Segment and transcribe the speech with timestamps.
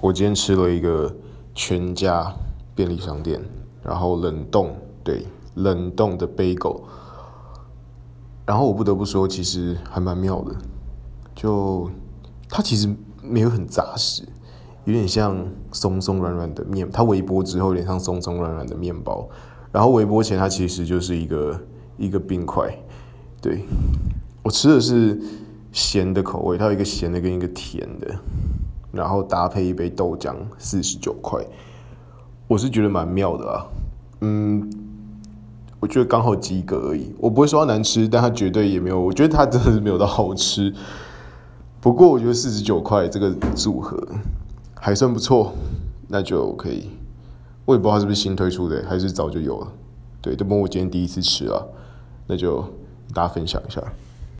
[0.00, 1.14] 我今天吃了一个
[1.54, 2.34] 全家
[2.74, 3.40] 便利商店，
[3.82, 6.80] 然后冷冻，对，冷冻的 bagel。
[8.44, 10.54] 然后我不得不说，其实还蛮妙的，
[11.34, 11.90] 就
[12.48, 14.22] 它其实没有很扎实，
[14.84, 15.42] 有点像
[15.72, 16.90] 松松软软的面。
[16.90, 19.26] 它微波之后有点像松松软软的面包，
[19.72, 21.60] 然后微波前它其实就是一个
[21.96, 22.76] 一个冰块。
[23.40, 23.64] 对，
[24.42, 25.18] 我吃的是
[25.72, 28.14] 咸的口味，它有一个咸的跟一个甜的。
[28.94, 31.44] 然后搭配一杯豆浆，四十九块，
[32.46, 33.66] 我是觉得蛮妙的啊。
[34.20, 34.70] 嗯，
[35.80, 37.12] 我觉得刚好及格而已。
[37.18, 40.72] 我不会说它难吃，但它绝对也没有，我觉得它真的是没有到好吃。
[41.80, 44.02] 不过我觉得四十九块这个组合
[44.74, 45.52] 还算不错，
[46.08, 46.88] 那就可以。
[47.66, 49.68] 我也不知道它是不是新推出的，还是早就有了。
[50.22, 51.62] 对，这不我今天第一次吃啊，
[52.26, 52.62] 那就
[53.12, 53.82] 大家分享一下。